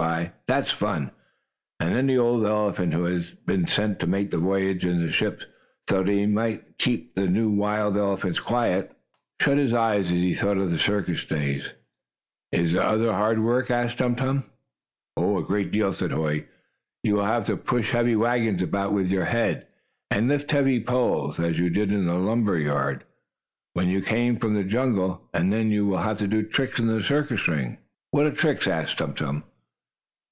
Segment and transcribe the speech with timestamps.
[0.00, 1.10] Yes, that is fun,"
[1.80, 5.42] and the old elephant, who had been sent to make the voyage in the ship,
[5.90, 8.96] so that he might keep the new, wild elephants quiet,
[9.40, 11.72] shut his eyes as he thought of the circus days.
[12.52, 14.44] "Is there other hard work?" asked Tum Tum.
[15.16, 16.46] "A great deal," said Hoy.
[17.02, 19.66] "You will have to push heavy wagons about with your head,
[20.12, 23.02] and lift heavy poles, as you did in the lumber yard
[23.72, 25.28] when you came from the jungle.
[25.34, 27.78] And then you will have to do tricks in the circus ring."
[28.12, 29.42] "What are tricks?" asked Tum Tum.